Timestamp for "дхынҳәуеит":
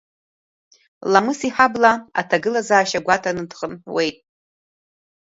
3.49-4.17